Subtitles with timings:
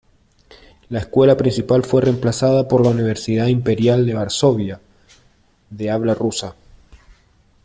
[0.89, 4.81] La Escuela Principal fue reemplazada por la Universidad Imperial de Varsovia,
[5.69, 6.55] de habla rusa.